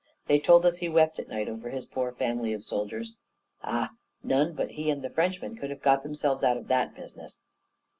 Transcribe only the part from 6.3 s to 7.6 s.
out of that business.